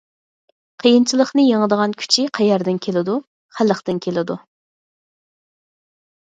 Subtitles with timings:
[0.83, 3.19] قىيىنچىلىقنى يېڭىدىغان كۈچى قەيەردىن كېلىدۇ؟
[3.61, 4.41] خەلقتىن كېلىدۇ.